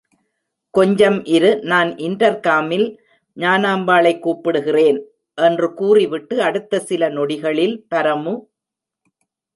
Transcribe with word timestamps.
கொஞ்சம் 0.73 1.23
இரு, 1.25 1.59
நான் 1.63 1.89
இன்டர்காமில் 1.97 2.87
ஞானாம்பாளைக் 3.37 4.19
கூப்பிடுகிறேன். 4.19 4.99
என்று 5.37 5.73
கூறி 5.73 6.07
விட்டு 6.07 6.41
அடுத்த 6.41 6.79
சில 6.79 7.09
நொடிகளில் 7.09 7.77
பரமு! 7.95 8.35